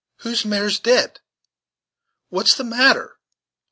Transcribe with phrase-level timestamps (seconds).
[0.21, 1.19] whose mare's dead?
[2.29, 3.19] what's the matter?"